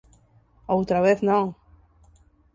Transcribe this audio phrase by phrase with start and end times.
[0.75, 1.45] Outra vez non.